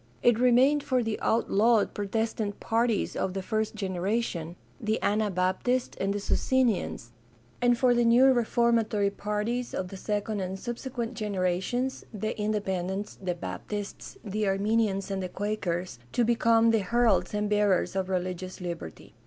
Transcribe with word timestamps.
It 0.23 0.39
remained 0.39 0.81
for 0.81 1.03
the 1.03 1.19
outlawed 1.21 1.93
Protestant 1.93 2.59
parties 2.59 3.15
of 3.15 3.35
the 3.35 3.43
first 3.43 3.75
generation— 3.75 4.55
the 4.79 4.99
Anabaptists 5.03 5.95
and 6.01 6.11
the 6.11 6.19
Socinians— 6.19 7.11
and 7.61 7.77
for 7.77 7.93
the 7.93 8.03
new 8.03 8.25
reformatory 8.33 9.11
parties 9.11 9.75
of 9.75 9.89
the 9.89 9.97
second 9.97 10.39
and 10.39 10.57
subsequent 10.57 11.13
generations— 11.13 12.03
the 12.25 12.35
Independents, 12.39 13.19
the 13.21 13.35
Baptists, 13.35 14.17
the 14.25 14.47
Arminians, 14.47 15.11
and 15.11 15.21
the 15.21 15.29
Quakers— 15.29 15.99
to 16.13 16.23
become 16.25 16.71
the 16.71 16.79
heralds 16.79 17.35
and 17.35 17.47
bearers 17.47 17.95
of 17.95 18.09
religious 18.09 18.59
liberty. 18.59 19.13